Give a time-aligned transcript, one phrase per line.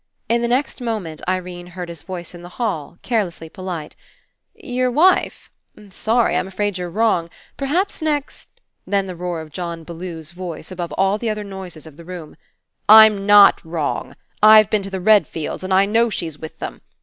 [0.27, 3.95] In the next moment Irene heard his voice in the hall, carelessly polite:
[4.55, 5.51] "Your wife?
[5.89, 6.35] Sorry.
[6.35, 7.29] I'm afraid you're wrong.
[7.55, 8.49] Perhaps next
[8.87, 12.35] —"Then the roar of John Bellew's voice above all the other noises of the room:
[12.89, 14.15] "I'm not wrong!
[14.41, 16.81] I've been to the Redfields and I know she's with them.